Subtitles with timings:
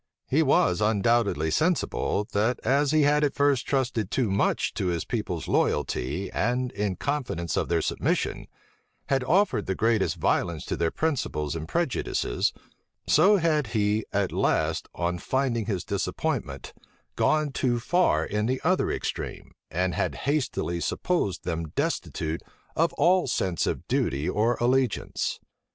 [0.25, 5.05] He was undoubtedly sensible, that as he had at first trusted too much to his
[5.05, 8.47] people's loyalty, and, in confidence of their submission,
[9.09, 12.51] had offered the greatest violence to their principles and prejudices,
[13.05, 16.73] so had he, at last, on finding his disappointment,
[17.15, 22.41] gone too far in the other extreme, and had hastily supposed them destitute
[22.75, 25.39] of all sense of duty or allegiance.